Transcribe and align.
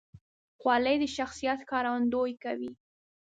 خولۍ 0.59 0.95
د 1.01 1.05
شخصیت 1.17 1.59
ښکارندویي 1.65 2.35
کوي. 2.43 2.71